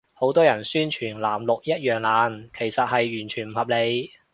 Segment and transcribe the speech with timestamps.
[0.15, 4.09] 好多人宣傳藍綠一樣爛，其實係完全唔合理